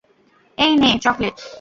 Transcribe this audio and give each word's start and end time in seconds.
এই 0.57 0.73
নে 0.75 0.89
চলকেট। 1.03 1.35